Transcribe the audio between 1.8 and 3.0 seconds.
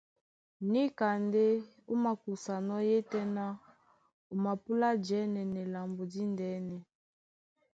ó makusanɔ́,